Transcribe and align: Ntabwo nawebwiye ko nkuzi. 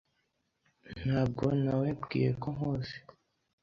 Ntabwo 1.01 1.45
nawebwiye 1.63 2.29
ko 2.41 2.47
nkuzi. 2.55 2.97